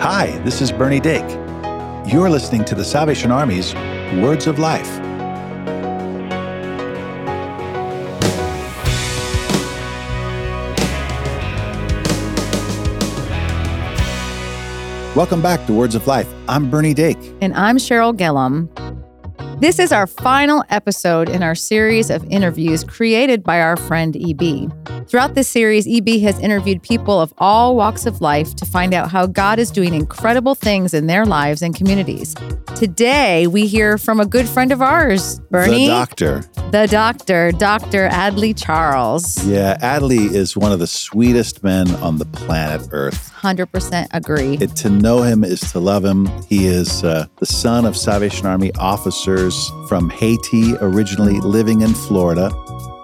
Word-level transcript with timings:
Hi, 0.00 0.38
this 0.44 0.60
is 0.60 0.70
Bernie 0.70 1.00
Dake. 1.00 1.28
You're 2.06 2.30
listening 2.30 2.64
to 2.66 2.76
the 2.76 2.84
Salvation 2.84 3.32
Army's 3.32 3.74
Words 4.22 4.46
of 4.46 4.60
Life. 4.60 4.88
Welcome 15.16 15.42
back 15.42 15.66
to 15.66 15.72
Words 15.72 15.96
of 15.96 16.06
Life. 16.06 16.32
I'm 16.48 16.70
Bernie 16.70 16.94
Dake. 16.94 17.18
And 17.40 17.52
I'm 17.54 17.76
Cheryl 17.76 18.16
Gillum. 18.16 18.70
This 19.60 19.80
is 19.80 19.90
our 19.90 20.06
final 20.06 20.62
episode 20.70 21.28
in 21.28 21.42
our 21.42 21.56
series 21.56 22.10
of 22.10 22.24
interviews 22.30 22.84
created 22.84 23.42
by 23.42 23.60
our 23.60 23.76
friend 23.76 24.16
EB. 24.16 24.72
Throughout 25.08 25.34
this 25.34 25.48
series, 25.48 25.88
EB 25.88 26.20
has 26.20 26.38
interviewed 26.38 26.80
people 26.80 27.20
of 27.20 27.34
all 27.38 27.74
walks 27.74 28.06
of 28.06 28.20
life 28.20 28.54
to 28.54 28.64
find 28.64 28.94
out 28.94 29.10
how 29.10 29.26
God 29.26 29.58
is 29.58 29.72
doing 29.72 29.94
incredible 29.94 30.54
things 30.54 30.94
in 30.94 31.08
their 31.08 31.26
lives 31.26 31.60
and 31.62 31.74
communities. 31.74 32.36
Today, 32.76 33.48
we 33.48 33.66
hear 33.66 33.98
from 33.98 34.20
a 34.20 34.26
good 34.26 34.46
friend 34.48 34.70
of 34.70 34.80
ours, 34.80 35.40
Bernie. 35.50 35.86
The 35.86 35.92
doctor. 35.92 36.44
The 36.70 36.86
doctor, 36.86 37.50
Dr. 37.52 38.08
Adely 38.10 38.54
Charles. 38.56 39.42
Yeah, 39.44 39.76
Adely 39.78 40.30
is 40.32 40.56
one 40.56 40.70
of 40.70 40.78
the 40.78 40.86
sweetest 40.86 41.64
men 41.64 41.90
on 41.96 42.18
the 42.18 42.26
planet 42.26 42.86
Earth. 42.92 43.32
100% 43.40 44.08
agree. 44.12 44.58
It, 44.60 44.76
to 44.76 44.90
know 44.90 45.22
him 45.22 45.42
is 45.42 45.60
to 45.72 45.80
love 45.80 46.04
him. 46.04 46.26
He 46.48 46.66
is 46.66 47.02
uh, 47.02 47.26
the 47.36 47.46
son 47.46 47.86
of 47.86 47.96
Salvation 47.96 48.46
Army 48.46 48.72
officers 48.74 49.47
from 49.88 50.10
Haiti, 50.10 50.74
originally 50.80 51.40
living 51.40 51.80
in 51.80 51.94
Florida. 51.94 52.52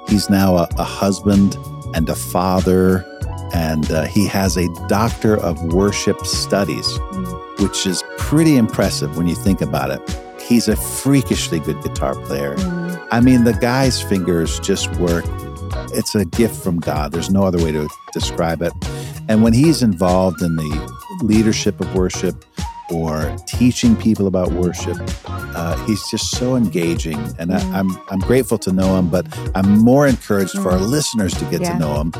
He's 0.08 0.28
now 0.28 0.56
a, 0.56 0.68
a 0.78 0.84
husband 0.84 1.56
and 1.94 2.08
a 2.08 2.14
father, 2.14 3.04
and 3.54 3.90
uh, 3.90 4.04
he 4.04 4.26
has 4.26 4.56
a 4.56 4.68
doctor 4.88 5.36
of 5.38 5.72
worship 5.72 6.24
studies, 6.26 6.86
mm. 6.86 7.62
which 7.62 7.86
is 7.86 8.02
pretty 8.18 8.56
impressive 8.56 9.16
when 9.16 9.26
you 9.26 9.34
think 9.34 9.60
about 9.60 9.90
it. 9.90 10.40
He's 10.40 10.68
a 10.68 10.76
freakishly 10.76 11.60
good 11.60 11.82
guitar 11.82 12.14
player. 12.26 12.56
Mm. 12.56 13.08
I 13.10 13.20
mean, 13.20 13.44
the 13.44 13.54
guy's 13.54 14.02
fingers 14.02 14.60
just 14.60 14.90
work. 14.96 15.24
It's 15.92 16.14
a 16.14 16.24
gift 16.24 16.62
from 16.62 16.80
God. 16.80 17.12
There's 17.12 17.30
no 17.30 17.44
other 17.44 17.62
way 17.62 17.72
to 17.72 17.88
describe 18.12 18.60
it. 18.60 18.72
And 19.28 19.42
when 19.42 19.52
he's 19.52 19.82
involved 19.82 20.42
in 20.42 20.56
the 20.56 20.94
leadership 21.22 21.80
of 21.80 21.94
worship, 21.94 22.44
or 22.90 23.34
teaching 23.46 23.96
people 23.96 24.26
about 24.26 24.52
worship. 24.52 24.96
Uh, 25.26 25.76
he's 25.86 26.06
just 26.10 26.30
so 26.30 26.56
engaging, 26.56 27.18
and. 27.38 27.54
I, 27.54 27.60
am 27.60 27.90
I'm, 27.90 28.02
I'm 28.10 28.18
grateful 28.20 28.58
to 28.58 28.72
know 28.72 28.98
him. 28.98 29.08
But 29.08 29.26
I'm 29.54 29.78
more 29.78 30.06
encouraged 30.06 30.52
for 30.52 30.70
our 30.70 30.78
mm. 30.78 30.88
listeners 30.88 31.34
to 31.34 31.44
get 31.46 31.60
yeah. 31.60 31.72
to 31.72 31.78
know 31.78 32.00
him. 32.00 32.12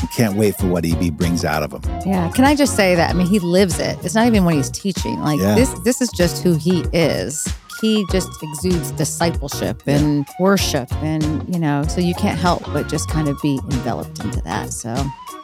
We 0.00 0.08
can't 0.08 0.36
wait 0.36 0.56
for 0.56 0.66
what 0.66 0.84
EB 0.84 1.16
brings 1.16 1.44
out 1.44 1.62
of 1.62 1.72
him. 1.72 1.82
Yeah, 2.06 2.30
can 2.30 2.44
I 2.44 2.54
just 2.54 2.74
say 2.76 2.94
that? 2.94 3.10
I 3.10 3.12
mean, 3.12 3.26
he 3.26 3.38
lives 3.38 3.78
it. 3.78 3.98
It's 4.04 4.14
not 4.14 4.26
even 4.26 4.44
when 4.44 4.56
he's 4.56 4.70
teaching. 4.70 5.20
Like 5.20 5.40
yeah. 5.40 5.54
this, 5.54 5.72
this 5.80 6.00
is 6.00 6.10
just 6.10 6.42
who 6.42 6.54
he 6.54 6.80
is. 6.92 7.46
He 7.82 8.06
just 8.12 8.42
exudes 8.42 8.92
discipleship 8.92 9.82
and 9.86 10.26
worship, 10.38 10.90
and 11.02 11.52
you 11.52 11.60
know, 11.60 11.82
so 11.88 12.00
you 12.00 12.14
can't 12.14 12.38
help 12.38 12.62
but 12.72 12.88
just 12.88 13.10
kind 13.10 13.28
of 13.28 13.36
be 13.42 13.58
enveloped 13.64 14.20
into 14.24 14.40
that. 14.42 14.72
So 14.72 14.94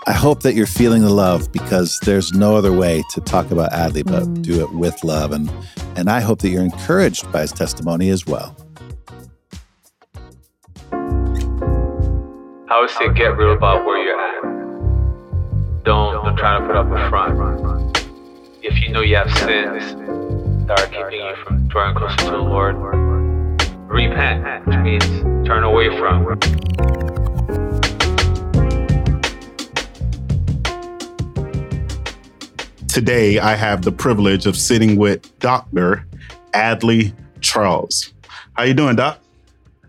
I 0.08 0.12
hope 0.12 0.42
that 0.42 0.55
you're 0.55 0.66
feeling 0.66 1.03
the 1.03 1.11
love 1.11 1.53
because 1.53 1.98
there's 2.05 2.33
no 2.33 2.56
other 2.56 2.72
way 2.72 3.03
to 3.11 3.20
talk 3.20 3.50
about 3.50 3.72
Adely 3.72 4.05
but 4.05 4.22
mm. 4.22 4.41
do 4.41 4.62
it 4.62 4.72
with 4.72 5.05
love. 5.05 5.33
And, 5.33 5.53
and 5.97 6.09
I 6.09 6.20
hope 6.20 6.39
that 6.41 6.48
you're 6.48 6.62
encouraged 6.62 7.31
by 7.31 7.42
his 7.42 7.53
testimony 7.53 8.09
as 8.09 8.25
well. 8.25 8.56
I 10.92 12.81
would 12.81 12.89
say 12.89 13.12
get 13.12 13.36
real 13.36 13.53
about 13.53 13.84
where 13.84 14.03
you're 14.03 14.19
at. 14.19 15.84
Don't, 15.84 16.25
don't 16.25 16.36
try 16.36 16.59
to 16.59 16.66
put 16.66 16.77
up 16.77 16.86
a 16.86 17.09
front. 17.11 18.09
If 18.62 18.81
you 18.81 18.91
know 18.91 19.03
you 19.03 19.16
have 19.16 19.31
sins 19.36 20.28
that 20.69 20.80
are 20.80 20.86
keeping 20.86 21.27
you 21.27 21.34
from 21.47 21.66
drawing 21.69 21.97
closer 21.97 22.16
to 22.19 22.30
the 22.30 22.36
Lord, 22.36 22.77
repent, 23.88 24.66
which 24.66 24.77
means 24.77 25.05
turn 25.47 25.65
away 25.65 25.88
from. 25.98 26.38
Today, 32.87 33.38
I 33.38 33.54
have 33.54 33.81
the 33.81 33.93
privilege 33.93 34.44
of 34.44 34.59
sitting 34.59 34.97
with 34.97 35.38
Dr. 35.38 36.06
Adely 36.53 37.14
Charles. 37.41 38.12
How 38.53 38.64
you 38.64 38.75
doing, 38.75 38.97
Doc? 38.97 39.20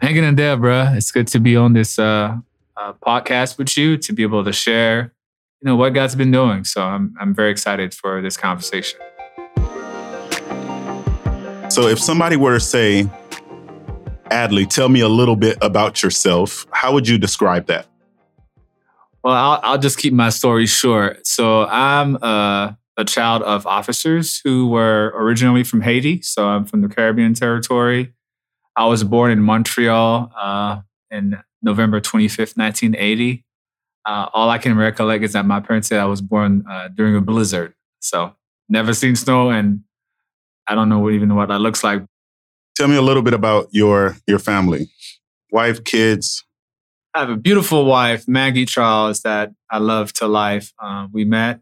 Hanging 0.02 0.24
in 0.24 0.36
there, 0.36 0.56
bro. 0.56 0.94
It's 0.94 1.12
good 1.12 1.28
to 1.28 1.40
be 1.42 1.58
on 1.58 1.74
this 1.74 2.00
uh, 2.00 2.38
uh, 2.78 2.94
podcast 3.06 3.58
with 3.58 3.78
you 3.78 3.98
to 3.98 4.14
be 4.14 4.24
able 4.24 4.46
to 4.46 4.54
share, 4.54 5.14
you 5.62 5.66
know, 5.66 5.76
what 5.76 5.90
God's 5.94 6.16
been 6.16 6.32
doing. 6.32 6.64
So 6.64 6.84
I'm 6.84 7.14
I'm 7.20 7.36
very 7.36 7.52
excited 7.52 7.94
for 7.94 8.22
this 8.22 8.38
conversation. 8.38 8.98
So 11.70 11.88
if 11.88 12.00
somebody 12.00 12.36
were 12.36 12.56
to 12.56 12.60
say, 12.60 13.04
Adely, 14.32 14.68
tell 14.68 14.90
me 14.90 15.02
a 15.02 15.08
little 15.08 15.36
bit 15.36 15.58
about 15.62 16.02
yourself, 16.02 16.66
how 16.72 16.94
would 16.94 17.08
you 17.08 17.20
describe 17.20 17.68
that? 17.68 17.86
Well, 19.24 19.34
I'll, 19.34 19.60
I'll 19.64 19.78
just 19.78 20.00
keep 20.00 20.14
my 20.14 20.30
story 20.30 20.66
short. 20.66 21.28
So 21.28 21.66
I'm 21.68 22.18
uh, 22.24 22.74
a 22.98 23.06
child 23.06 23.44
of 23.44 23.68
officers 23.68 24.42
who 24.44 24.68
were 24.68 25.14
originally 25.16 25.64
from 25.64 25.82
Haiti. 25.82 26.22
So 26.24 26.48
I'm 26.48 26.66
from 26.66 26.82
the 26.82 26.90
Caribbean 26.90 27.36
territory. 27.36 28.14
I 28.76 28.86
was 28.88 29.04
born 29.04 29.32
in 29.32 29.40
Montreal 29.40 30.32
uh, 30.36 30.82
in 31.12 31.38
November 31.62 32.02
25th, 32.02 32.58
1980. 32.58 33.46
Uh, 34.06 34.28
all 34.34 34.50
I 34.50 34.58
can 34.58 34.76
recollect 34.76 35.24
is 35.24 35.34
that 35.34 35.46
my 35.46 35.60
parents 35.60 35.90
said 35.90 36.00
I 36.00 36.06
was 36.06 36.22
born 36.22 36.66
uh, 36.68 36.88
during 36.88 37.16
a 37.16 37.22
blizzard. 37.22 37.76
So 38.00 38.34
never 38.70 38.94
seen 38.94 39.16
snow, 39.16 39.52
and 39.52 39.82
I 40.70 40.76
don't 40.76 40.88
know 40.88 41.10
even 41.10 41.36
what 41.36 41.50
that 41.50 41.60
looks 41.60 41.84
like. 41.84 42.04
Tell 42.76 42.88
me 42.88 42.96
a 42.96 43.02
little 43.02 43.24
bit 43.24 43.34
about 43.34 43.68
your 43.72 44.16
your 44.28 44.40
family, 44.40 44.90
wife, 45.52 45.84
kids. 45.84 46.46
I 47.16 47.22
have 47.22 47.30
a 47.32 47.36
beautiful 47.36 47.86
wife, 47.86 48.28
Maggie 48.28 48.66
Charles, 48.66 49.22
that 49.22 49.52
I 49.72 49.80
love 49.80 50.14
to 50.14 50.28
life. 50.28 50.72
Uh, 50.82 51.08
we 51.12 51.26
met 51.26 51.60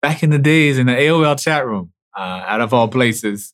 back 0.00 0.22
in 0.22 0.30
the 0.30 0.38
days 0.38 0.78
in 0.78 0.86
the 0.86 0.94
AOL 0.94 1.38
chat 1.38 1.66
room, 1.66 1.92
uh, 2.16 2.42
out 2.46 2.62
of 2.62 2.72
all 2.72 2.88
places. 2.88 3.52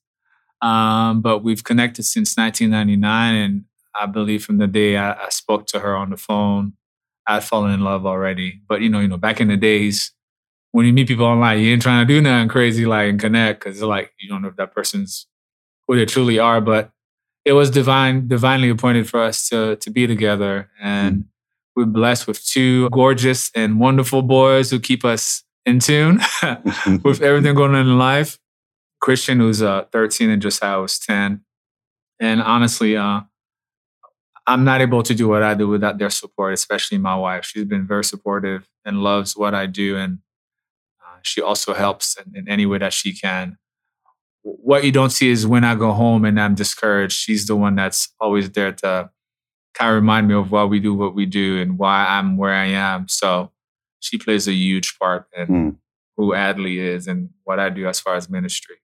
Um, 0.63 1.21
but 1.21 1.43
we've 1.43 1.65
connected 1.65 2.05
since 2.05 2.37
1999, 2.37 3.35
and 3.35 3.65
I 4.01 4.07
believe 4.07 4.45
from 4.45 4.59
the 4.59 4.69
day 4.69 4.97
I, 4.97 5.13
I 5.13 5.29
spoke 5.31 5.67
to 5.69 5.81
her 5.81 5.97
on 5.97 6.11
the 6.11 6.17
phone, 6.17 6.75
I'd 7.27 7.45
fallen 7.45 7.73
in 7.73 7.81
love 7.81 8.07
already. 8.07 8.61
But 8.69 8.81
you 8.81 8.89
know, 8.89 9.01
you 9.01 9.09
know, 9.09 9.17
back 9.17 9.41
in 9.41 9.49
the 9.49 9.57
days 9.57 10.13
when 10.75 10.87
you 10.87 10.93
meet 10.93 11.07
people 11.07 11.25
online, 11.25 11.61
you 11.61 11.73
ain't 11.73 11.83
trying 11.83 12.05
to 12.05 12.13
do 12.13 12.21
nothing 12.21 12.49
crazy 12.49 12.85
like 12.85 13.09
and 13.09 13.21
connect 13.21 13.61
because 13.61 13.77
it's 13.77 13.85
like 13.85 14.13
you 14.19 14.29
don't 14.29 14.43
know 14.43 14.49
if 14.49 14.57
that 14.57 14.75
person's 14.75 15.29
who 15.87 15.95
they 15.95 16.05
truly 16.05 16.41
are. 16.41 16.61
But 16.61 16.91
it 17.45 17.53
was 17.53 17.71
divine, 17.71 18.27
divinely 18.27 18.71
appointed 18.71 19.09
for 19.09 19.21
us 19.23 19.49
to 19.51 19.77
to 19.77 19.91
be 19.91 20.09
together, 20.09 20.69
and 20.83 21.17
mm. 21.17 21.25
we're 21.77 21.85
blessed 21.85 22.27
with 22.27 22.45
two 22.45 22.91
gorgeous 22.91 23.53
and 23.55 23.79
wonderful 23.79 24.23
boys 24.23 24.73
who 24.73 24.81
keep 24.81 25.05
us 25.05 25.45
in 25.65 25.79
tune 25.79 26.21
with 27.05 27.23
everything 27.23 27.55
going 27.55 27.77
on 27.77 27.87
in 27.87 27.97
life. 27.97 28.41
Christian, 29.01 29.39
who's 29.39 29.63
uh, 29.63 29.85
13, 29.93 30.29
and 30.29 30.43
Josiah 30.43 30.81
was 30.81 30.99
10. 30.99 31.45
And 32.21 32.43
honestly, 32.43 32.97
uh, 32.97 33.21
I'm 34.45 34.65
not 34.65 34.81
able 34.81 35.05
to 35.05 35.15
do 35.15 35.29
what 35.29 35.45
I 35.45 35.55
do 35.55 35.69
without 35.69 35.99
their 35.99 36.11
support, 36.11 36.53
especially 36.53 36.99
my 36.99 37.15
wife. 37.15 37.45
She's 37.45 37.65
been 37.65 37.87
very 37.87 38.03
supportive 38.03 38.69
and 38.85 39.05
loves 39.05 39.37
what 39.37 39.55
I 39.55 39.67
do. 39.67 39.97
And 39.99 40.19
she 41.25 41.41
also 41.41 41.75
helps 41.75 42.17
in, 42.17 42.37
in, 42.37 42.49
any 42.49 42.67
way 42.67 42.79
that 42.79 42.93
she 42.93 43.13
can. 43.13 43.59
What 44.43 44.85
you 44.85 44.93
don't 44.93 45.11
see 45.11 45.31
is 45.31 45.47
when 45.47 45.65
I 45.65 45.75
go 45.75 45.93
home 45.93 46.25
and 46.25 46.41
I'm 46.41 46.55
discouraged, 46.55 47.17
she's 47.17 47.47
the 47.47 47.57
one 47.57 47.75
that's 47.75 48.13
always 48.21 48.51
there 48.51 48.73
to 48.73 49.11
kind 49.75 49.91
of 49.91 49.95
remind 49.97 50.29
me 50.29 50.35
of 50.35 50.53
why 50.53 50.65
we 50.65 50.81
do 50.81 50.95
what 50.95 51.15
we 51.15 51.27
do 51.27 51.61
and 51.61 51.79
why 51.79 52.07
I'm 52.07 52.37
where 52.37 52.53
I 52.53 52.67
am. 52.67 53.09
So 53.09 53.51
she 54.01 54.19
plays 54.19 54.47
a 54.47 54.53
huge 54.53 54.99
part 54.99 55.27
in 55.37 55.47
mm. 55.47 55.77
who 56.17 56.33
Adely 56.33 56.77
is 56.77 57.07
and 57.07 57.31
what 57.45 57.59
I 57.59 57.71
do 57.71 57.89
as 57.89 57.99
far 58.01 58.15
as 58.15 58.29
ministry. 58.29 58.77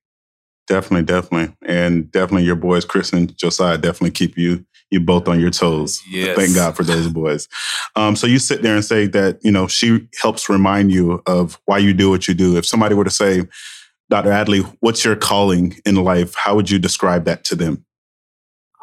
Definitely, 0.67 1.05
definitely, 1.05 1.56
and 1.67 2.11
definitely 2.12 2.44
your 2.44 2.56
boys, 2.56 2.85
Chris 2.85 3.12
and 3.12 3.37
Josiah, 3.37 3.76
definitely 3.76 4.12
keep 4.12 4.38
you 4.38 4.64
you 4.90 5.00
both 5.00 5.28
on 5.28 5.40
your 5.40 5.50
toes. 5.50 6.02
Yes. 6.08 6.37
Thank 6.37 6.54
God 6.54 6.76
for 6.76 6.82
those 6.82 7.08
boys. 7.08 7.48
Um, 7.96 8.16
so 8.16 8.26
you 8.26 8.38
sit 8.38 8.62
there 8.62 8.75
and 8.75 8.84
say 8.84 9.06
that 9.08 9.38
you 9.42 9.52
know 9.52 9.66
she 9.66 10.08
helps 10.20 10.48
remind 10.48 10.92
you 10.92 11.22
of 11.26 11.60
why 11.66 11.78
you 11.78 11.94
do 11.94 12.10
what 12.10 12.28
you 12.28 12.34
do. 12.34 12.56
If 12.56 12.66
somebody 12.66 12.94
were 12.94 13.04
to 13.04 13.10
say, 13.10 13.42
Dr. 14.08 14.31
Adely, 14.31 14.76
what's 14.81 15.04
your 15.04 15.16
calling 15.16 15.76
in 15.87 15.94
life? 15.96 16.34
How 16.34 16.56
would 16.56 16.70
you 16.70 16.78
describe 16.78 17.25
that 17.25 17.44
to 17.44 17.54
them? 17.54 17.84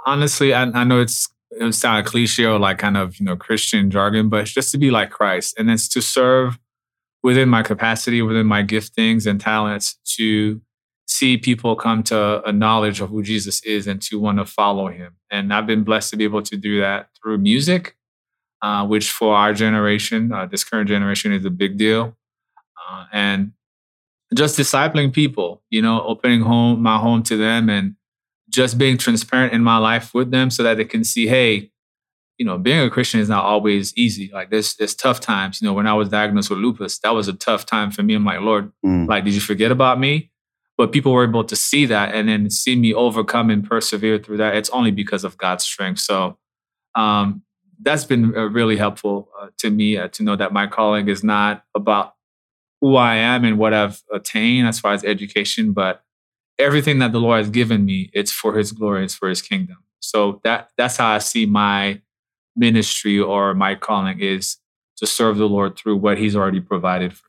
Honestly, 0.05 0.53
I, 0.53 0.63
I 0.63 0.83
know 0.83 1.01
it's 1.01 1.29
it 1.51 1.63
would 1.63 1.75
sound 1.75 2.05
cliche 2.05 2.45
or 2.45 2.59
like 2.59 2.77
kind 2.77 2.97
of 2.97 3.19
you 3.19 3.25
know 3.25 3.35
Christian 3.35 3.91
jargon, 3.91 4.29
but 4.29 4.41
it's 4.41 4.53
just 4.53 4.71
to 4.71 4.77
be 4.77 4.91
like 4.91 5.09
Christ, 5.09 5.55
and 5.59 5.69
it's 5.69 5.87
to 5.89 6.01
serve 6.01 6.57
within 7.23 7.49
my 7.49 7.63
capacity, 7.63 8.21
within 8.21 8.47
my 8.47 8.63
giftings 8.63 9.27
and 9.27 9.41
talents, 9.41 9.97
to 10.15 10.61
see 11.17 11.37
people 11.37 11.75
come 11.75 12.03
to 12.03 12.41
a 12.47 12.51
knowledge 12.51 13.01
of 13.01 13.09
who 13.09 13.23
Jesus 13.23 13.61
is 13.63 13.87
and 13.87 14.01
to 14.03 14.19
want 14.19 14.37
to 14.37 14.45
follow 14.45 14.87
Him. 14.87 15.15
And 15.31 15.53
I've 15.53 15.67
been 15.67 15.83
blessed 15.83 16.11
to 16.11 16.17
be 16.17 16.23
able 16.23 16.43
to 16.43 16.57
do 16.57 16.79
that 16.81 17.09
through 17.17 17.39
music, 17.39 17.95
uh, 18.61 18.85
which 18.85 19.09
for 19.09 19.35
our 19.35 19.53
generation, 19.53 20.31
uh, 20.31 20.45
this 20.45 20.63
current 20.63 20.87
generation, 20.87 21.33
is 21.33 21.45
a 21.45 21.49
big 21.49 21.77
deal. 21.77 22.15
Uh, 22.89 23.05
and 23.11 23.51
just 24.33 24.57
discipling 24.57 25.11
people, 25.11 25.63
you 25.69 25.81
know, 25.81 26.01
opening 26.03 26.41
home 26.41 26.81
my 26.81 26.97
home 26.97 27.23
to 27.23 27.37
them 27.37 27.69
and 27.69 27.95
just 28.49 28.77
being 28.77 28.97
transparent 28.97 29.53
in 29.53 29.63
my 29.63 29.77
life 29.77 30.13
with 30.13 30.31
them 30.31 30.49
so 30.49 30.63
that 30.63 30.77
they 30.77 30.85
can 30.85 31.03
see, 31.03 31.27
hey, 31.27 31.71
you 32.37 32.45
know, 32.45 32.57
being 32.57 32.79
a 32.79 32.89
Christian 32.89 33.19
is 33.19 33.29
not 33.29 33.43
always 33.43 33.95
easy. 33.97 34.29
Like 34.31 34.51
there's 34.51 34.75
there's 34.75 34.95
tough 34.95 35.19
times. 35.19 35.61
You 35.61 35.67
know, 35.67 35.73
when 35.73 35.87
I 35.87 35.93
was 35.93 36.09
diagnosed 36.09 36.49
with 36.49 36.59
lupus, 36.59 36.99
that 36.99 37.13
was 37.13 37.27
a 37.27 37.33
tough 37.33 37.65
time 37.65 37.91
for 37.91 38.03
me. 38.03 38.13
I'm 38.13 38.25
like, 38.25 38.41
Lord, 38.41 38.71
mm. 38.85 39.07
like, 39.07 39.25
did 39.25 39.33
you 39.33 39.41
forget 39.41 39.71
about 39.71 39.99
me? 39.99 40.31
But 40.77 40.91
people 40.91 41.11
were 41.11 41.23
able 41.23 41.43
to 41.43 41.55
see 41.55 41.87
that 41.87 42.13
and 42.13 42.29
then 42.29 42.49
see 42.49 42.75
me 42.75 42.93
overcome 42.93 43.49
and 43.49 43.67
persevere 43.67 44.19
through 44.19 44.37
that. 44.37 44.55
It's 44.55 44.69
only 44.69 44.91
because 44.91 45.23
of 45.23 45.37
God's 45.37 45.63
strength. 45.63 45.99
So 45.99 46.37
um, 46.93 47.41
that's 47.81 48.05
been 48.05 48.35
uh, 48.35 48.49
really 48.49 48.77
helpful 48.77 49.29
uh, 49.39 49.47
to 49.57 49.69
me 49.69 49.97
uh, 49.97 50.07
to 50.09 50.23
know 50.23 50.35
that 50.35 50.53
my 50.53 50.67
calling 50.67 51.07
is 51.07 51.23
not 51.23 51.63
about 51.75 52.13
who 52.81 52.95
I 52.95 53.15
am 53.15 53.43
and 53.43 53.57
what 53.57 53.73
I've 53.73 54.01
attained 54.13 54.67
as 54.67 54.79
far 54.79 54.93
as 54.93 55.03
education, 55.03 55.73
but 55.73 56.03
everything 56.59 56.99
that 56.99 57.11
the 57.11 57.19
Lord 57.19 57.39
has 57.39 57.49
given 57.49 57.85
me, 57.85 58.09
it's 58.13 58.31
for 58.31 58.55
His 58.55 58.71
glory, 58.71 59.03
it's 59.03 59.15
for 59.15 59.29
His 59.29 59.41
kingdom. 59.41 59.77
So 59.99 60.41
that 60.43 60.69
that's 60.77 60.97
how 60.97 61.09
I 61.09 61.17
see 61.19 61.45
my 61.45 62.01
ministry 62.55 63.19
or 63.19 63.53
my 63.53 63.75
calling 63.75 64.19
is 64.19 64.57
to 64.97 65.05
serve 65.07 65.37
the 65.37 65.49
Lord 65.49 65.75
through 65.75 65.97
what 65.97 66.17
He's 66.17 66.35
already 66.35 66.61
provided 66.61 67.13
for 67.13 67.26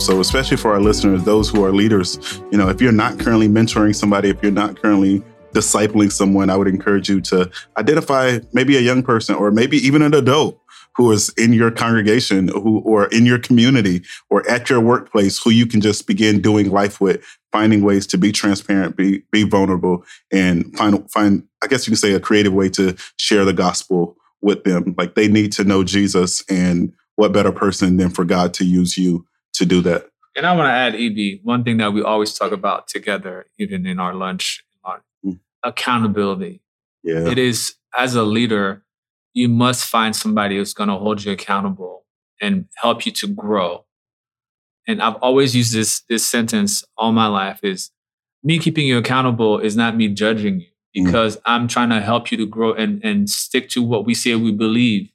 So, 0.00 0.20
especially 0.20 0.56
for 0.56 0.72
our 0.72 0.80
listeners, 0.80 1.24
those 1.24 1.50
who 1.50 1.64
are 1.64 1.72
leaders, 1.72 2.40
you 2.50 2.58
know, 2.58 2.68
if 2.68 2.80
you're 2.80 2.92
not 2.92 3.18
currently 3.18 3.48
mentoring 3.48 3.94
somebody, 3.94 4.30
if 4.30 4.42
you're 4.42 4.52
not 4.52 4.80
currently 4.80 5.22
discipling 5.52 6.12
someone, 6.12 6.50
I 6.50 6.56
would 6.56 6.68
encourage 6.68 7.08
you 7.08 7.20
to 7.22 7.50
identify 7.76 8.38
maybe 8.52 8.76
a 8.76 8.80
young 8.80 9.02
person 9.02 9.34
or 9.34 9.50
maybe 9.50 9.76
even 9.78 10.02
an 10.02 10.14
adult 10.14 10.60
who 10.96 11.10
is 11.12 11.30
in 11.36 11.52
your 11.52 11.70
congregation 11.70 12.48
who 12.48 12.80
or 12.80 13.06
in 13.08 13.24
your 13.26 13.38
community 13.38 14.02
or 14.30 14.48
at 14.50 14.68
your 14.68 14.80
workplace 14.80 15.38
who 15.42 15.50
you 15.50 15.66
can 15.66 15.80
just 15.80 16.06
begin 16.06 16.40
doing 16.40 16.70
life 16.70 17.00
with 17.00 17.24
finding 17.52 17.82
ways 17.82 18.06
to 18.06 18.18
be 18.18 18.32
transparent 18.32 18.96
be 18.96 19.22
be 19.30 19.44
vulnerable 19.44 20.04
and 20.32 20.76
find 20.76 21.08
find 21.10 21.44
i 21.62 21.68
guess 21.68 21.86
you 21.86 21.92
could 21.92 22.00
say 22.00 22.14
a 22.14 22.20
creative 22.20 22.52
way 22.52 22.68
to 22.68 22.96
share 23.16 23.44
the 23.44 23.52
gospel 23.52 24.16
with 24.40 24.62
them. 24.64 24.94
Like 24.96 25.14
they 25.14 25.28
need 25.28 25.52
to 25.52 25.64
know 25.64 25.84
jesus 25.84 26.42
and 26.48 26.92
what 27.14 27.32
better 27.32 27.52
person 27.52 27.96
than 27.96 28.10
for 28.10 28.24
god 28.24 28.52
to 28.54 28.64
use 28.64 28.98
you 28.98 29.24
to 29.58 29.66
do 29.66 29.80
that 29.80 30.08
and 30.36 30.46
i 30.46 30.54
want 30.54 30.66
to 30.66 30.72
add 30.72 30.94
eb 30.94 31.40
one 31.42 31.62
thing 31.64 31.76
that 31.76 31.92
we 31.92 32.02
always 32.02 32.32
talk 32.32 32.52
about 32.52 32.88
together 32.88 33.46
even 33.58 33.86
in 33.86 33.98
our 33.98 34.14
lunch 34.14 34.64
our 34.84 35.02
mm. 35.24 35.38
accountability 35.62 36.60
yeah 37.02 37.28
it 37.28 37.38
is 37.38 37.74
as 37.96 38.14
a 38.14 38.22
leader 38.22 38.82
you 39.38 39.48
must 39.48 39.84
find 39.84 40.16
somebody 40.16 40.56
who's 40.56 40.74
going 40.74 40.88
to 40.88 40.96
hold 40.96 41.24
you 41.24 41.30
accountable 41.30 42.04
and 42.40 42.66
help 42.76 43.06
you 43.06 43.12
to 43.12 43.28
grow. 43.28 43.84
And 44.86 45.00
I've 45.02 45.14
always 45.16 45.54
used 45.54 45.72
this 45.72 46.00
this 46.08 46.26
sentence 46.26 46.84
all 46.96 47.12
my 47.12 47.26
life 47.26 47.60
is 47.62 47.90
me 48.42 48.58
keeping 48.58 48.86
you 48.86 48.98
accountable 48.98 49.58
is 49.58 49.76
not 49.76 49.96
me 49.96 50.08
judging 50.08 50.60
you 50.60 50.66
mm. 51.02 51.04
because 51.04 51.36
mm. 51.36 51.42
I'm 51.44 51.68
trying 51.68 51.90
to 51.90 52.00
help 52.00 52.32
you 52.32 52.38
to 52.38 52.46
grow 52.46 52.72
and 52.72 53.04
and 53.04 53.30
stick 53.30 53.68
to 53.70 53.82
what 53.82 54.06
we 54.06 54.14
say 54.14 54.34
we 54.34 54.52
believe. 54.52 55.10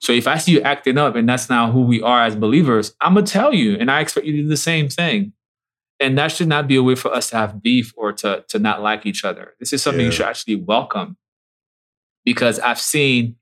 So 0.00 0.12
if 0.12 0.26
I 0.26 0.36
see 0.36 0.52
you 0.52 0.60
acting 0.60 0.98
up 0.98 1.16
and 1.16 1.28
that's 1.28 1.48
not 1.48 1.72
who 1.72 1.82
we 1.82 2.02
are 2.02 2.22
as 2.22 2.36
believers, 2.36 2.94
I'm 3.00 3.14
gonna 3.14 3.26
tell 3.26 3.54
you, 3.54 3.76
and 3.78 3.90
I 3.90 4.00
expect 4.00 4.26
you 4.26 4.36
to 4.36 4.42
do 4.42 4.48
the 4.48 4.56
same 4.56 4.88
thing. 4.88 5.32
And 6.00 6.18
that 6.18 6.32
should 6.32 6.48
not 6.48 6.66
be 6.66 6.76
a 6.76 6.82
way 6.82 6.94
for 6.94 7.12
us 7.12 7.30
to 7.30 7.36
have 7.36 7.62
beef 7.62 7.92
or 7.96 8.12
to 8.14 8.44
to 8.48 8.58
not 8.58 8.82
like 8.82 9.06
each 9.06 9.24
other. 9.24 9.54
This 9.60 9.72
is 9.72 9.82
something 9.82 10.00
yeah. 10.00 10.06
you 10.06 10.12
should 10.12 10.26
actually 10.26 10.56
welcome 10.56 11.16
because 12.24 12.58
I've 12.58 12.80
seen 12.80 13.36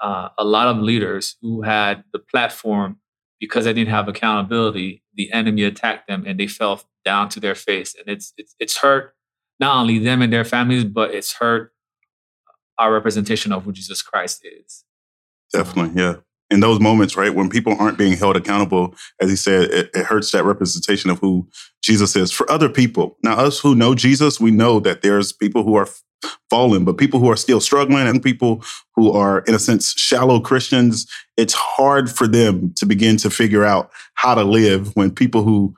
uh, 0.00 0.28
a 0.38 0.44
lot 0.44 0.68
of 0.68 0.78
leaders 0.78 1.36
who 1.42 1.62
had 1.62 2.04
the 2.12 2.18
platform 2.18 2.98
because 3.40 3.64
they 3.64 3.72
didn't 3.72 3.90
have 3.90 4.08
accountability. 4.08 5.02
The 5.14 5.32
enemy 5.32 5.64
attacked 5.64 6.08
them 6.08 6.24
and 6.26 6.38
they 6.38 6.46
fell 6.46 6.82
down 7.04 7.28
to 7.30 7.40
their 7.40 7.54
face, 7.54 7.94
and 7.94 8.08
it's 8.08 8.32
it's, 8.36 8.54
it's 8.58 8.76
hurt 8.78 9.14
not 9.60 9.76
only 9.76 9.98
them 9.98 10.22
and 10.22 10.32
their 10.32 10.44
families, 10.44 10.84
but 10.84 11.14
it's 11.14 11.34
hurt 11.34 11.72
our 12.78 12.92
representation 12.92 13.52
of 13.52 13.64
who 13.64 13.72
Jesus 13.72 14.02
Christ 14.02 14.44
is. 14.44 14.84
Definitely, 15.52 16.00
yeah 16.00 16.16
in 16.50 16.60
those 16.60 16.80
moments, 16.80 17.16
right, 17.16 17.34
when 17.34 17.48
people 17.48 17.76
aren't 17.78 17.98
being 17.98 18.16
held 18.16 18.36
accountable, 18.36 18.94
as 19.20 19.30
he 19.30 19.36
said, 19.36 19.70
it, 19.70 19.90
it, 19.94 20.04
hurts 20.04 20.30
that 20.32 20.44
representation 20.44 21.10
of 21.10 21.18
who 21.18 21.48
Jesus 21.82 22.14
is 22.16 22.30
for 22.30 22.50
other 22.50 22.68
people. 22.68 23.16
Now, 23.22 23.36
us 23.36 23.58
who 23.58 23.74
know 23.74 23.94
Jesus, 23.94 24.38
we 24.40 24.50
know 24.50 24.78
that 24.80 25.02
there's 25.02 25.32
people 25.32 25.64
who 25.64 25.74
are 25.74 25.88
fallen, 26.50 26.84
but 26.84 26.98
people 26.98 27.18
who 27.18 27.30
are 27.30 27.36
still 27.36 27.60
struggling 27.60 28.06
and 28.06 28.22
people 28.22 28.62
who 28.94 29.12
are, 29.12 29.40
in 29.40 29.54
a 29.54 29.58
sense, 29.58 29.98
shallow 29.98 30.38
Christians, 30.38 31.06
it's 31.36 31.54
hard 31.54 32.10
for 32.10 32.28
them 32.28 32.72
to 32.76 32.86
begin 32.86 33.16
to 33.18 33.30
figure 33.30 33.64
out 33.64 33.90
how 34.14 34.34
to 34.34 34.44
live 34.44 34.94
when 34.94 35.10
people 35.10 35.42
who 35.42 35.74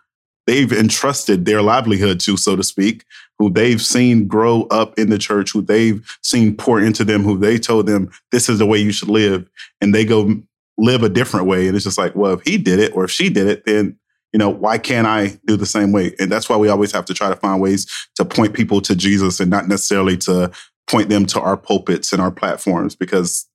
they've 0.46 0.72
entrusted 0.72 1.44
their 1.44 1.62
livelihood 1.62 2.20
to, 2.20 2.36
so 2.36 2.54
to 2.54 2.62
speak, 2.62 3.04
who 3.38 3.50
they've 3.50 3.82
seen 3.82 4.26
grow 4.26 4.62
up 4.64 4.98
in 4.98 5.10
the 5.10 5.18
church, 5.18 5.52
who 5.52 5.62
they've 5.62 6.04
seen 6.22 6.56
pour 6.56 6.80
into 6.80 7.04
them, 7.04 7.22
who 7.22 7.38
they 7.38 7.58
told 7.58 7.86
them 7.86 8.10
this 8.32 8.48
is 8.48 8.58
the 8.58 8.66
way 8.66 8.78
you 8.78 8.92
should 8.92 9.08
live, 9.08 9.48
and 9.80 9.94
they 9.94 10.04
go 10.04 10.34
live 10.78 11.02
a 11.02 11.08
different 11.08 11.46
way. 11.46 11.66
And 11.66 11.76
it's 11.76 11.84
just 11.84 11.98
like, 11.98 12.14
well, 12.14 12.34
if 12.34 12.42
he 12.42 12.58
did 12.58 12.78
it 12.78 12.94
or 12.94 13.04
if 13.04 13.10
she 13.10 13.28
did 13.28 13.46
it, 13.46 13.64
then 13.66 13.98
you 14.32 14.38
know, 14.38 14.50
why 14.50 14.76
can't 14.76 15.06
I 15.06 15.38
do 15.46 15.56
the 15.56 15.64
same 15.64 15.92
way? 15.92 16.14
And 16.18 16.30
that's 16.30 16.48
why 16.48 16.56
we 16.56 16.68
always 16.68 16.92
have 16.92 17.06
to 17.06 17.14
try 17.14 17.30
to 17.30 17.36
find 17.36 17.58
ways 17.58 17.86
to 18.16 18.24
point 18.24 18.52
people 18.52 18.82
to 18.82 18.94
Jesus 18.94 19.40
and 19.40 19.50
not 19.50 19.66
necessarily 19.66 20.16
to 20.18 20.50
point 20.86 21.08
them 21.08 21.24
to 21.26 21.40
our 21.40 21.56
pulpits 21.56 22.12
and 22.12 22.20
our 22.20 22.30
platforms 22.30 22.94
because 22.94 23.48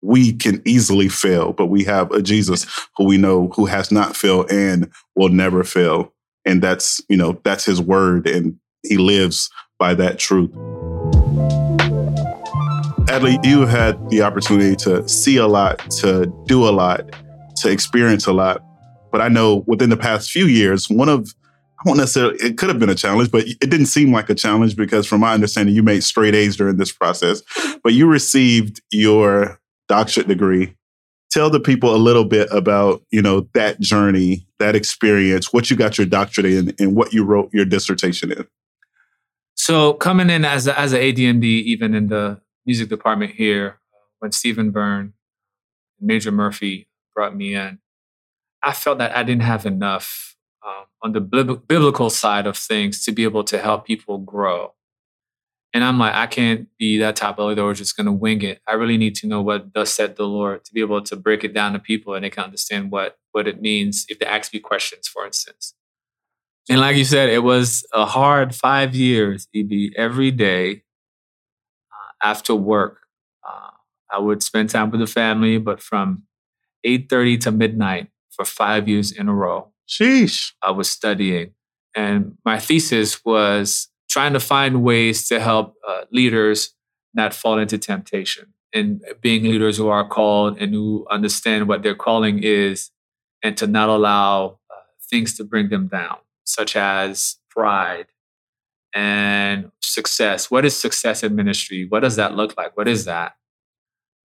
we 0.00 0.32
can 0.32 0.62
easily 0.64 1.08
fail, 1.08 1.52
but 1.52 1.66
we 1.66 1.84
have 1.84 2.10
a 2.12 2.22
Jesus 2.22 2.66
who 2.96 3.04
we 3.04 3.18
know 3.18 3.48
who 3.48 3.66
has 3.66 3.90
not 3.90 4.16
failed 4.16 4.50
and 4.50 4.90
will 5.16 5.28
never 5.28 5.64
fail. 5.64 6.14
And 6.44 6.62
that's, 6.62 7.02
you 7.08 7.16
know, 7.16 7.40
that's 7.44 7.64
his 7.64 7.80
word 7.80 8.26
and 8.26 8.56
he 8.88 8.96
lives 8.96 9.50
by 9.78 9.94
that 9.94 10.18
truth. 10.18 10.50
Adely, 13.08 13.42
you 13.44 13.66
had 13.66 14.10
the 14.10 14.22
opportunity 14.22 14.76
to 14.76 15.08
see 15.08 15.36
a 15.36 15.46
lot, 15.46 15.78
to 15.90 16.26
do 16.46 16.68
a 16.68 16.70
lot, 16.70 17.14
to 17.56 17.70
experience 17.70 18.26
a 18.26 18.32
lot. 18.32 18.62
But 19.10 19.22
I 19.22 19.28
know 19.28 19.64
within 19.66 19.90
the 19.90 19.96
past 19.96 20.30
few 20.30 20.46
years, 20.46 20.90
one 20.90 21.08
of 21.08 21.34
I 21.78 21.82
won't 21.88 21.98
necessarily, 21.98 22.36
it 22.40 22.58
could 22.58 22.68
have 22.70 22.80
been 22.80 22.90
a 22.90 22.94
challenge, 22.94 23.30
but 23.30 23.46
it 23.46 23.60
didn't 23.60 23.86
seem 23.86 24.12
like 24.12 24.28
a 24.28 24.34
challenge 24.34 24.74
because 24.74 25.06
from 25.06 25.20
my 25.20 25.32
understanding, 25.32 25.74
you 25.76 25.84
made 25.84 26.02
straight 26.02 26.34
A's 26.34 26.56
during 26.56 26.76
this 26.76 26.90
process, 26.90 27.42
but 27.84 27.92
you 27.92 28.06
received 28.08 28.82
your 28.90 29.60
doctorate 29.86 30.26
degree. 30.26 30.74
Tell 31.30 31.50
the 31.50 31.60
people 31.60 31.94
a 31.94 31.96
little 31.96 32.24
bit 32.24 32.48
about, 32.50 33.02
you 33.10 33.22
know, 33.22 33.48
that 33.54 33.78
journey, 33.80 34.46
that 34.58 34.74
experience, 34.74 35.52
what 35.52 35.70
you 35.70 35.76
got 35.76 35.98
your 35.98 36.06
doctorate 36.06 36.46
in 36.46 36.74
and 36.80 36.96
what 36.96 37.12
you 37.12 37.22
wrote 37.22 37.52
your 37.52 37.64
dissertation 37.64 38.32
in. 38.32 38.46
So 39.58 39.92
coming 39.92 40.30
in 40.30 40.44
as 40.44 40.68
a, 40.68 40.78
as 40.78 40.92
an 40.92 41.00
ADMD, 41.00 41.42
even 41.44 41.92
in 41.92 42.06
the 42.06 42.40
music 42.64 42.88
department 42.88 43.32
here, 43.32 43.80
when 44.20 44.30
Stephen 44.30 44.70
Byrne, 44.70 45.14
Major 46.00 46.30
Murphy 46.30 46.88
brought 47.14 47.36
me 47.36 47.54
in, 47.54 47.80
I 48.62 48.72
felt 48.72 48.98
that 48.98 49.16
I 49.16 49.24
didn't 49.24 49.42
have 49.42 49.66
enough 49.66 50.36
um, 50.66 50.84
on 51.02 51.12
the 51.12 51.20
biblical 51.20 52.08
side 52.08 52.46
of 52.46 52.56
things 52.56 53.04
to 53.04 53.12
be 53.12 53.24
able 53.24 53.42
to 53.44 53.58
help 53.58 53.84
people 53.84 54.18
grow. 54.18 54.74
And 55.74 55.82
I'm 55.84 55.98
like, 55.98 56.14
I 56.14 56.28
can't 56.28 56.68
be 56.78 56.98
that 56.98 57.16
type 57.16 57.38
of 57.38 57.48
leader 57.48 57.62
who's 57.62 57.78
just 57.78 57.96
going 57.96 58.06
to 58.06 58.12
wing 58.12 58.42
it. 58.42 58.60
I 58.66 58.74
really 58.74 58.96
need 58.96 59.16
to 59.16 59.26
know 59.26 59.42
what 59.42 59.72
does 59.72 59.92
said 59.92 60.16
the 60.16 60.26
Lord 60.26 60.64
to 60.64 60.72
be 60.72 60.80
able 60.80 61.02
to 61.02 61.16
break 61.16 61.42
it 61.42 61.52
down 61.52 61.72
to 61.72 61.78
people 61.80 62.14
and 62.14 62.24
they 62.24 62.30
can 62.30 62.44
understand 62.44 62.90
what 62.90 63.18
what 63.32 63.48
it 63.48 63.60
means 63.60 64.06
if 64.08 64.20
they 64.20 64.26
ask 64.26 64.54
me 64.54 64.60
questions, 64.60 65.08
for 65.08 65.26
instance. 65.26 65.74
And 66.68 66.80
like 66.80 66.96
you 66.96 67.04
said, 67.04 67.30
it 67.30 67.42
was 67.42 67.86
a 67.92 68.04
hard 68.04 68.54
five 68.54 68.94
years, 68.94 69.48
EB, 69.54 69.92
every 69.96 70.30
day 70.30 70.82
uh, 71.92 72.12
after 72.26 72.54
work. 72.54 72.98
Uh, 73.46 73.70
I 74.10 74.18
would 74.18 74.42
spend 74.42 74.70
time 74.70 74.90
with 74.90 75.00
the 75.00 75.06
family, 75.06 75.58
but 75.58 75.80
from 75.80 76.24
8.30 76.86 77.40
to 77.40 77.50
midnight, 77.52 78.08
for 78.30 78.44
five 78.44 78.86
years 78.88 79.10
in 79.10 79.28
a 79.28 79.34
row. 79.34 79.72
Sheesh. 79.88 80.52
I 80.62 80.70
was 80.70 80.90
studying. 80.90 81.54
And 81.94 82.36
my 82.44 82.58
thesis 82.58 83.24
was 83.24 83.88
trying 84.08 84.32
to 84.34 84.40
find 84.40 84.82
ways 84.82 85.26
to 85.28 85.40
help 85.40 85.74
uh, 85.86 86.02
leaders 86.12 86.74
not 87.14 87.34
fall 87.34 87.58
into 87.58 87.78
temptation 87.78 88.52
and 88.72 89.02
being 89.20 89.44
leaders 89.44 89.76
who 89.76 89.88
are 89.88 90.06
called 90.06 90.58
and 90.58 90.72
who 90.74 91.06
understand 91.10 91.68
what 91.68 91.82
their 91.82 91.94
calling 91.94 92.40
is 92.42 92.90
and 93.42 93.56
to 93.56 93.66
not 93.66 93.88
allow 93.88 94.58
uh, 94.70 94.74
things 95.10 95.36
to 95.36 95.44
bring 95.44 95.68
them 95.68 95.88
down, 95.88 96.18
such 96.48 96.76
as 96.76 97.36
pride 97.50 98.06
and 98.94 99.70
success. 99.82 100.50
What 100.50 100.64
is 100.64 100.76
success 100.76 101.22
in 101.22 101.36
ministry? 101.36 101.86
What 101.88 102.00
does 102.00 102.16
that 102.16 102.34
look 102.34 102.56
like? 102.56 102.76
What 102.76 102.88
is 102.88 103.04
that? 103.04 103.36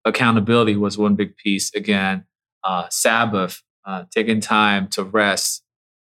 Accountability 0.05 0.77
was 0.77 0.99
one 0.99 1.15
big 1.15 1.37
piece. 1.37 1.75
Again, 1.75 2.25
uh, 2.63 2.89
Sabbath, 2.91 3.63
uh, 3.85 4.05
taking 4.11 4.41
time 4.41 4.89
to 4.89 5.03
rest 5.03 5.63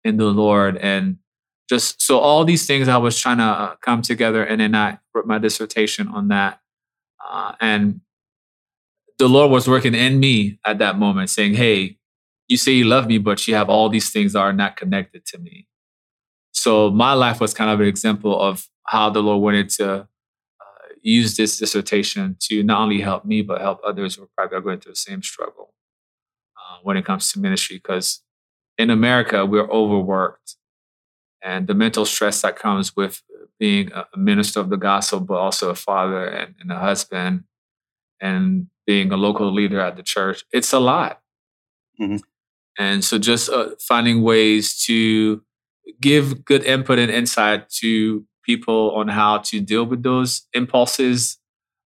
in 0.05 0.17
the 0.17 0.27
Lord. 0.27 0.77
And 0.79 1.19
just 1.69 2.01
so 2.01 2.19
all 2.19 2.45
these 2.45 2.67
things 2.67 2.89
I 2.89 2.97
was 2.97 3.21
trying 3.21 3.39
to 3.39 3.45
uh, 3.45 3.77
come 3.77 4.01
together. 4.01 4.43
And 4.43 4.61
then 4.61 4.75
I 4.75 4.99
wrote 5.15 5.27
my 5.27 5.39
dissertation 5.39 6.09
on 6.09 6.29
that. 6.29 6.61
Uh, 7.27 7.53
and 7.61 8.01
the 9.19 9.29
Lord 9.29 9.51
was 9.51 9.69
working 9.69 9.95
in 9.95 10.21
me 10.21 10.59
at 10.65 10.79
that 10.79 10.99
moment, 10.99 11.29
saying, 11.29 11.55
Hey, 11.55 11.99
you 12.47 12.57
say 12.57 12.73
you 12.73 12.85
love 12.85 13.07
me, 13.07 13.19
but 13.19 13.47
you 13.47 13.55
have 13.55 13.69
all 13.69 13.91
these 13.91 14.11
things 14.11 14.33
that 14.33 14.41
are 14.41 14.55
not 14.55 14.77
connected 14.77 15.27
to 15.27 15.39
me. 15.39 15.67
So 16.59 16.91
my 16.91 17.13
life 17.13 17.41
was 17.41 17.55
kind 17.55 17.71
of 17.71 17.81
an 17.81 17.87
example 17.87 18.39
of 18.41 18.69
how 18.85 19.11
the 19.11 19.23
Lord 19.23 19.43
wanted 19.43 19.69
to 19.71 19.93
uh, 19.93 20.07
use 21.03 21.37
this 21.37 21.57
dissertation 21.57 22.37
to 22.41 22.65
not 22.65 22.81
only 22.81 23.01
help 23.01 23.25
me, 23.25 23.43
but 23.43 23.61
help 23.61 23.81
others 23.85 24.17
who 24.17 24.25
are 24.25 24.29
probably 24.37 24.61
going 24.61 24.81
through 24.81 24.93
the 24.93 24.97
same 24.97 25.23
struggle 25.23 25.73
uh, 26.57 26.79
when 26.83 26.97
it 26.97 27.05
comes 27.05 27.31
to 27.33 27.39
ministry. 27.39 27.77
Because 27.77 28.23
in 28.77 28.91
America, 28.91 29.47
we're 29.47 29.71
overworked. 29.71 30.57
And 31.45 31.69
the 31.69 31.75
mental 31.75 32.05
stress 32.05 32.43
that 32.43 32.57
comes 32.57 32.97
with 32.97 33.23
being 33.61 33.93
a 33.93 34.07
minister 34.17 34.59
of 34.59 34.69
the 34.69 34.77
gospel, 34.77 35.21
but 35.21 35.35
also 35.37 35.71
a 35.71 35.77
father 35.77 36.27
and, 36.27 36.57
and 36.61 36.73
a 36.73 36.79
husband, 36.79 37.45
and 38.21 38.67
being 38.85 39.13
a 39.13 39.17
local 39.17 39.53
leader 39.53 39.81
at 39.81 39.95
the 39.95 40.03
church, 40.03 40.45
it's 40.53 40.73
a 40.73 40.81
lot. 40.81 41.21
Mm-hmm. 42.01 42.17
And 42.81 43.05
so 43.05 43.19
just 43.19 43.49
uh, 43.49 43.71
finding 43.79 44.23
ways 44.23 44.83
to 44.87 45.43
give 46.01 46.45
good 46.45 46.63
input 46.65 46.99
and 46.99 47.11
insight 47.11 47.69
to 47.69 48.25
people 48.43 48.93
on 48.95 49.09
how 49.09 49.39
to 49.39 49.61
deal 49.61 49.85
with 49.85 50.03
those 50.03 50.47
impulses, 50.53 51.39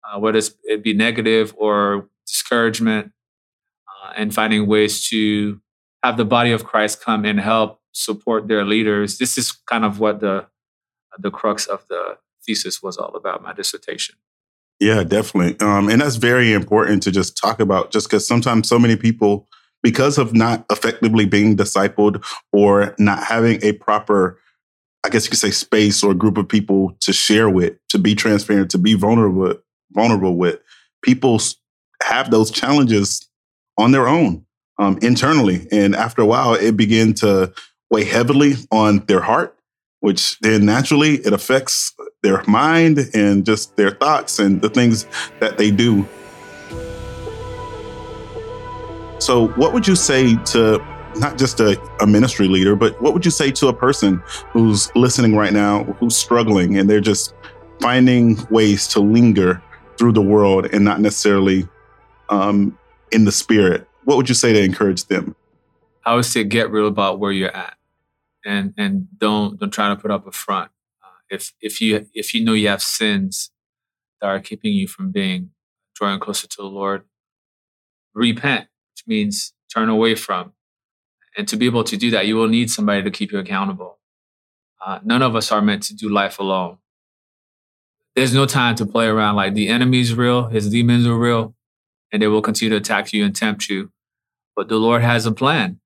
uh, 0.04 0.20
whether 0.20 0.40
it 0.64 0.84
be 0.84 0.94
negative 0.94 1.54
or 1.58 2.10
discouragement, 2.28 3.12
uh, 3.88 4.14
and 4.16 4.34
finding 4.34 4.68
ways 4.68 5.08
to 5.10 5.60
have 6.04 6.18
the 6.18 6.26
body 6.26 6.52
of 6.52 6.64
Christ 6.64 7.04
come 7.04 7.26
and 7.26 7.40
help 7.40 7.80
support 7.92 8.48
their 8.48 8.66
leaders. 8.66 9.18
This 9.18 9.38
is 9.38 9.52
kind 9.52 9.86
of 9.86 10.00
what 10.00 10.20
the 10.20 10.48
the 11.20 11.32
crux 11.32 11.66
of 11.66 11.86
the 11.90 12.18
thesis 12.46 12.82
was 12.82 12.98
all 12.98 13.16
about, 13.16 13.44
my 13.44 13.54
dissertation. 13.54 14.16
Yeah, 14.80 15.04
definitely. 15.04 15.60
Um, 15.60 15.90
and 15.90 16.02
that's 16.02 16.16
very 16.16 16.54
important 16.54 17.04
to 17.04 17.12
just 17.12 17.38
talk 17.38 17.60
about, 17.60 17.92
just 17.92 18.08
because 18.08 18.26
sometimes 18.26 18.68
so 18.68 18.80
many 18.80 18.96
people 18.96 19.48
because 19.84 20.18
of 20.18 20.34
not 20.34 20.66
effectively 20.72 21.26
being 21.26 21.56
discipled 21.56 22.24
or 22.52 22.96
not 23.00 23.24
having 23.24 23.64
a 23.64 23.74
proper 23.74 24.38
I 25.04 25.10
guess 25.10 25.26
you 25.26 25.32
could 25.32 25.40
say 25.40 25.52
space 25.52 26.04
or 26.04 26.14
group 26.14 26.38
of 26.38 26.48
people 26.48 26.96
to 27.00 27.12
share 27.12 27.50
with, 27.50 27.74
to 27.90 27.98
be 27.98 28.14
transparent, 28.14 28.70
to 28.72 28.78
be 28.78 28.94
vulnerable, 28.94 29.56
vulnerable 29.92 30.36
with. 30.36 30.60
People 31.02 31.42
have 32.04 32.30
those 32.30 32.52
challenges 32.52 33.28
on 33.78 33.92
their 33.92 34.08
own 34.08 34.46
um, 34.78 35.00
internally, 35.02 35.68
and 35.72 35.96
after 35.96 36.22
a 36.22 36.26
while, 36.26 36.54
it 36.54 36.78
begin 36.78 37.14
to 37.16 37.52
weigh 37.90 38.04
heavily 38.04 38.54
on 38.72 39.00
their 39.08 39.22
heart, 39.22 39.58
which 40.02 40.40
then 40.40 40.66
naturally 40.66 41.16
it 41.16 41.34
affects 41.34 41.94
their 42.22 42.44
mind 42.44 43.00
and 43.14 43.44
just 43.44 43.76
their 43.78 43.92
thoughts 43.92 44.38
and 44.38 44.62
the 44.62 44.70
things 44.70 45.08
that 45.40 45.58
they 45.58 45.72
do. 45.72 46.08
So, 49.22 49.50
what 49.50 49.72
would 49.72 49.88
you 49.88 49.96
say 49.96 50.36
to 50.36 50.84
not 51.16 51.38
just 51.38 51.60
a, 51.60 51.80
a, 52.02 52.08
ministry 52.08 52.48
leader, 52.48 52.76
but 52.76 53.00
what 53.04 53.14
would 53.14 53.24
you 53.24 53.30
say 53.30 53.52
to 53.52 53.68
a 53.68 53.74
person 53.74 54.18
who's 54.50 54.92
listening 54.96 55.36
right 55.36 55.54
now, 55.54 55.84
who's 56.00 56.16
struggling 56.16 56.80
and 56.80 56.90
they're 56.90 57.00
just 57.00 57.36
finding 57.80 58.40
ways 58.50 58.88
to 58.88 59.00
linger 59.00 59.62
through 60.00 60.14
the 60.14 60.24
world 60.24 60.66
and 60.74 60.84
not 60.84 61.02
necessarily 61.02 61.70
um, 62.30 62.76
in 63.12 63.26
the 63.26 63.32
spirit? 63.32 63.88
What 64.06 64.18
would 64.18 64.28
you 64.28 64.34
say 64.34 64.54
to 64.54 64.64
encourage 64.64 65.06
them? 65.06 65.36
I 66.04 66.16
would 66.16 66.26
say 66.26 66.44
get 66.44 66.72
real 66.72 66.88
about 66.88 67.20
where 67.20 67.32
you're 67.32 67.56
at, 67.56 67.78
and 68.44 68.74
and 68.76 69.08
don't 69.20 69.60
don't 69.60 69.70
try 69.70 69.90
to 69.90 69.96
put 69.96 70.10
up 70.10 70.26
a 70.26 70.32
front. 70.32 70.72
Uh, 71.04 71.20
if 71.30 71.54
if 71.62 71.80
you 71.80 72.08
if 72.16 72.34
you 72.34 72.44
know 72.44 72.54
you 72.54 72.70
have 72.70 72.82
sins 72.82 73.52
that 74.20 74.28
are 74.30 74.40
keeping 74.40 74.74
you 74.74 74.88
from 74.88 75.12
being 75.12 75.52
drawing 75.94 76.20
closer 76.20 76.48
to 76.48 76.58
the 76.58 76.64
Lord, 76.64 77.04
repent 78.16 78.66
which 79.02 79.08
means 79.08 79.54
turn 79.74 79.90
away 79.90 80.16
from. 80.16 80.54
And 81.38 81.48
to 81.48 81.58
be 81.58 81.66
able 81.66 81.84
to 81.86 81.98
do 81.98 82.12
that, 82.12 82.28
you 82.28 82.36
will 82.36 82.48
need 82.48 82.70
somebody 82.70 83.04
to 83.04 83.12
keep 83.12 83.32
you 83.32 83.40
accountable. 83.40 84.00
Uh, 84.86 85.00
none 85.04 85.22
of 85.22 85.36
us 85.36 85.52
are 85.52 85.62
meant 85.62 85.84
to 85.84 85.96
do 85.96 86.10
life 86.10 86.40
alone. 86.40 86.78
There's 88.16 88.34
no 88.34 88.46
time 88.46 88.76
to 88.76 88.86
play 88.86 89.08
around. 89.08 89.36
Like 89.36 89.54
the 89.54 89.70
enemy's 89.70 90.14
real, 90.14 90.48
his 90.48 90.70
demons 90.70 91.08
are 91.08 91.18
real, 91.18 91.56
and 92.12 92.22
they 92.22 92.28
will 92.28 92.42
continue 92.42 92.72
to 92.72 92.78
attack 92.78 93.14
you 93.14 93.24
and 93.24 93.36
tempt 93.36 93.70
you. 93.70 93.92
But 94.56 94.68
the 94.68 94.76
Lord 94.76 95.02
has 95.02 95.26
a 95.26 95.32
plan. 95.32 95.80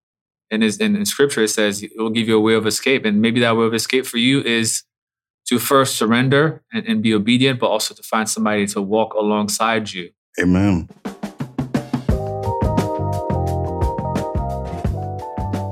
And 0.50 0.64
in, 0.64 0.96
in 0.96 1.06
scripture, 1.06 1.44
it 1.44 1.50
says 1.50 1.84
it 1.84 1.92
will 1.98 2.10
give 2.10 2.28
you 2.28 2.38
a 2.38 2.42
way 2.42 2.56
of 2.56 2.66
escape. 2.66 3.06
And 3.06 3.22
maybe 3.22 3.40
that 3.42 3.56
way 3.56 3.66
of 3.66 3.74
escape 3.74 4.06
for 4.06 4.18
you 4.18 4.42
is 4.42 4.84
to 5.48 5.60
first 5.60 5.96
surrender 5.98 6.64
and, 6.74 6.88
and 6.88 7.04
be 7.04 7.14
obedient, 7.14 7.60
but 7.60 7.68
also 7.68 7.94
to 7.94 8.02
find 8.02 8.28
somebody 8.28 8.66
to 8.68 8.82
walk 8.82 9.14
alongside 9.14 9.92
you. 9.92 10.10
Amen. 10.42 10.90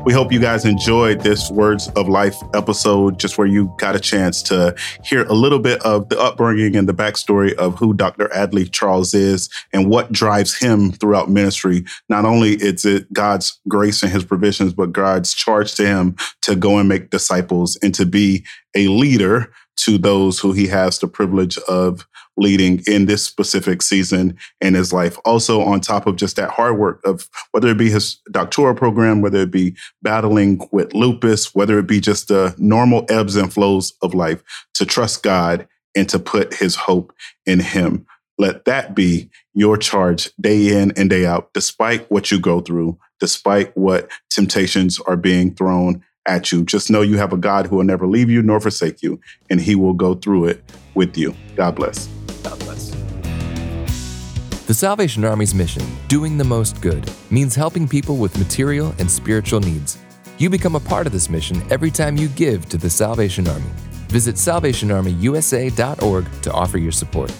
We 0.06 0.12
hope 0.12 0.34
you 0.34 0.40
guys 0.42 0.66
enjoyed 0.66 1.22
this 1.22 1.50
Words 1.50 1.88
of 1.96 2.10
Life 2.10 2.36
episode, 2.54 3.22
just 3.22 3.38
where 3.38 3.48
you 3.48 3.74
got 3.78 3.96
a 3.96 4.02
chance 4.02 4.42
to 4.44 4.76
hear 5.02 5.24
a 5.24 5.34
little 5.34 5.60
bit 5.60 5.82
of 5.84 6.10
the 6.10 6.20
upbringing 6.20 6.76
and 6.76 6.90
the 6.90 6.94
backstory 6.94 7.54
of 7.54 7.80
who 7.80 7.94
Dr. 7.94 8.28
Adely 8.28 8.70
Charles 8.70 9.14
is 9.14 9.50
and 9.72 9.90
what 9.90 10.12
drives 10.12 10.58
him 10.58 10.92
throughout 10.92 11.30
ministry. 11.30 11.86
Not 12.10 12.26
only 12.26 12.56
is 12.56 12.84
it 12.84 13.14
God's 13.14 13.58
grace 13.70 14.04
and 14.04 14.12
his 14.12 14.26
provisions, 14.26 14.74
but 14.74 14.92
God's 14.92 15.34
charge 15.34 15.74
to 15.76 15.86
him 15.86 16.18
to 16.42 16.58
go 16.58 16.80
and 16.80 16.90
make 16.90 17.10
disciples 17.10 17.78
and 17.82 17.96
to 17.96 18.06
be 18.06 18.44
a 18.76 18.90
leader 18.90 19.54
to 19.78 19.98
those 19.98 20.40
who 20.40 20.54
he 20.54 20.68
has 20.68 21.00
the 21.00 21.08
privilege 21.08 21.58
of 21.68 22.08
leading 22.38 22.82
in 22.88 23.06
this 23.06 23.24
specific 23.24 23.82
season 23.82 24.38
in 24.62 24.74
his 24.74 24.92
life. 24.92 25.18
Also, 25.26 25.62
on 25.62 25.80
top 25.80 26.08
of 26.08 26.16
just 26.16 26.36
that 26.36 26.50
hard 26.50 26.78
work 26.78 27.00
of 27.06 27.30
whether 27.52 27.70
it 27.70 27.78
be 27.78 27.90
his 27.90 28.20
doctoral 28.32 28.74
program, 28.74 29.22
whether 29.22 29.42
it 29.42 29.52
be 29.52 29.76
battling 30.02 30.68
with 30.72 30.94
lupus, 30.94 31.54
whether 31.54 31.78
it 31.78 31.88
be 31.88 32.00
just 32.00 32.28
the 32.28 32.56
normal 32.58 33.06
ebbs 33.10 33.36
and 33.36 33.54
flows 33.54 33.94
of 34.02 34.14
life, 34.14 34.44
to 34.74 34.86
trust 34.86 35.22
God 35.24 35.68
and 35.96 36.10
to 36.10 36.18
put 36.18 36.56
his 36.56 36.76
hope 36.76 37.14
in 37.46 37.60
him. 37.60 38.06
Let 38.40 38.66
that 38.66 38.96
be 38.96 39.30
your 39.54 39.78
charge 39.78 40.32
day 40.42 40.82
in 40.82 40.92
and 40.98 41.10
day 41.10 41.26
out, 41.26 41.54
despite 41.54 42.10
what 42.10 42.32
you 42.32 42.40
go 42.40 42.62
through, 42.62 42.98
despite 43.20 43.76
what 43.78 44.10
temptations 44.32 45.00
are 45.02 45.18
being 45.18 45.54
thrown 45.54 46.04
at 46.26 46.52
you. 46.52 46.64
Just 46.64 46.90
know 46.90 47.02
you 47.02 47.18
have 47.18 47.34
a 47.34 47.38
God 47.38 47.68
who 47.68 47.78
will 47.78 47.84
never 47.84 48.08
leave 48.08 48.30
you 48.30 48.42
nor 48.42 48.60
forsake 48.60 49.04
you, 49.04 49.20
and 49.50 49.60
he 49.60 49.76
will 49.76 49.94
go 49.94 50.16
through 50.16 50.46
it 50.46 50.64
with 50.94 51.18
you. 51.18 51.36
God 51.56 51.76
bless. 51.76 52.08
God 52.44 52.60
bless. 52.60 52.92
The 54.66 54.74
Salvation 54.74 55.26
Army's 55.26 55.54
mission, 55.54 55.84
doing 56.08 56.38
the 56.38 56.44
most 56.44 56.82
good, 56.82 57.10
means 57.30 57.56
helping 57.56 57.88
people 57.88 58.18
with 58.18 58.38
material 58.38 58.96
and 59.00 59.10
spiritual 59.10 59.60
needs. 59.60 59.98
You 60.38 60.50
become 60.50 60.76
a 60.76 60.80
part 60.80 61.06
of 61.06 61.14
this 61.14 61.30
mission 61.30 61.62
every 61.72 61.92
time 61.92 62.18
you 62.18 62.28
give 62.30 62.68
to 62.70 62.78
the 62.78 62.90
Salvation 62.90 63.48
Army. 63.48 63.70
Visit 64.08 64.36
salvationarmyusa.org 64.36 66.42
to 66.42 66.52
offer 66.52 66.78
your 66.78 66.92
support. 66.92 67.34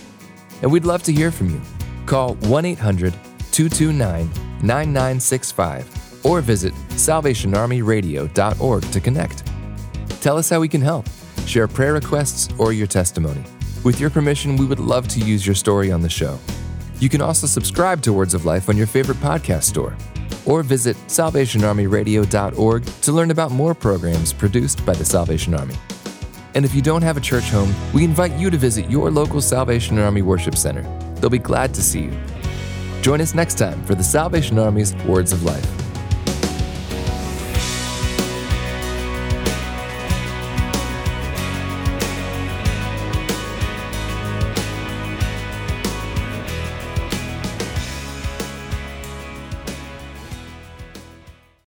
And 0.62 0.72
we'd 0.72 0.86
love 0.86 1.04
to 1.04 1.12
hear 1.12 1.32
from 1.32 1.50
you. 1.50 1.62
Call 2.06 2.36
1 2.36 2.66
800 2.66 3.14
229 3.52 4.30
9965 4.62 6.03
or 6.24 6.42
visit 6.42 6.74
salvationarmyradio.org 6.90 8.92
to 8.92 9.00
connect. 9.00 9.52
Tell 10.22 10.38
us 10.38 10.50
how 10.50 10.60
we 10.60 10.70
can 10.70 10.82
help, 10.82 11.06
share 11.46 11.68
prayer 11.68 11.94
requests, 11.94 12.50
or 12.58 12.74
your 12.74 12.88
testimony. 12.88 13.44
With 13.84 14.00
your 14.00 14.10
permission, 14.10 14.56
we 14.56 14.66
would 14.66 14.80
love 14.80 15.08
to 15.10 15.20
use 15.20 15.46
your 15.46 15.56
story 15.56 15.92
on 15.92 16.02
the 16.02 16.10
show. 16.10 16.40
You 17.00 17.10
can 17.10 17.22
also 17.22 17.48
subscribe 17.48 18.02
to 18.04 18.14
Words 18.14 18.34
of 18.34 18.46
Life 18.46 18.70
on 18.70 18.78
your 18.78 18.88
favorite 18.88 19.18
podcast 19.18 19.64
store 19.64 19.96
or 20.46 20.64
visit 20.64 20.96
salvationarmyradio.org 21.08 22.86
to 22.86 23.12
learn 23.12 23.32
about 23.32 23.52
more 23.52 23.74
programs 23.74 24.34
produced 24.34 24.86
by 24.86 24.94
the 24.94 25.06
Salvation 25.06 25.54
Army. 25.54 25.76
And 26.56 26.66
if 26.66 26.76
you 26.76 26.82
don't 26.82 27.02
have 27.02 27.18
a 27.18 27.22
church 27.22 27.50
home, 27.50 27.74
we 27.94 28.04
invite 28.04 28.34
you 28.34 28.50
to 28.50 28.58
visit 28.58 28.90
your 28.90 29.10
local 29.10 29.42
Salvation 29.42 29.98
Army 29.98 30.22
Worship 30.22 30.56
Center. 30.56 30.84
They'll 31.16 31.30
be 31.30 31.40
glad 31.40 31.74
to 31.74 31.82
see 31.82 32.04
you. 32.04 32.20
Join 33.02 33.22
us 33.22 33.34
next 33.34 33.58
time 33.58 33.84
for 33.86 33.96
the 33.96 34.04
Salvation 34.04 34.60
Army's 34.60 34.94
Words 35.06 35.34
of 35.34 35.44
Life. 35.44 35.83